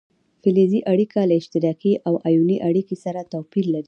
[0.43, 3.79] فلزي اړیکه له اشتراکي او ایوني اړیکې سره توپیر لري.